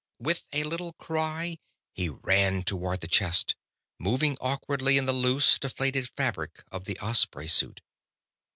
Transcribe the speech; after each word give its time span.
With 0.17 0.45
a 0.51 0.63
little 0.63 0.93
cry, 0.93 1.59
he 1.93 2.09
ran 2.09 2.63
toward 2.63 3.01
the 3.01 3.07
chest, 3.07 3.55
moving 3.99 4.35
awkwardly 4.41 4.97
in 4.97 5.05
the 5.05 5.13
loose, 5.13 5.59
deflated 5.59 6.09
fabric 6.17 6.63
of 6.71 6.85
the 6.85 6.97
Osprey 7.01 7.47
suit. 7.47 7.81